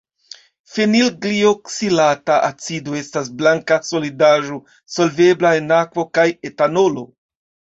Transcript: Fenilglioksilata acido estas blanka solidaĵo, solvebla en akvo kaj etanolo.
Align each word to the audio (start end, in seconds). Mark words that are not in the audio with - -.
Fenilglioksilata 0.75 2.37
acido 2.47 2.97
estas 3.01 3.29
blanka 3.43 3.79
solidaĵo, 3.91 4.59
solvebla 4.97 5.53
en 5.63 5.71
akvo 5.81 6.11
kaj 6.21 6.29
etanolo. 6.51 7.07